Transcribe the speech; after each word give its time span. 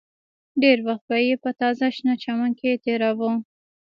ډېر 0.61 0.77
وخت 0.87 1.03
به 1.09 1.17
یې 1.27 1.35
په 1.43 1.49
تازه 1.59 1.85
شنه 1.95 2.13
چمن 2.23 2.51
کې 2.59 2.81
تېراوه 2.83 3.31